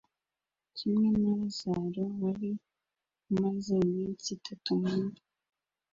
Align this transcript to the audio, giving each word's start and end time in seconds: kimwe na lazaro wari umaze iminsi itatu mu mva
kimwe 0.77 1.07
na 1.11 1.21
lazaro 1.39 2.03
wari 2.21 2.51
umaze 3.31 3.73
iminsi 3.87 4.27
itatu 4.37 4.69
mu 4.81 4.91
mva 5.05 5.21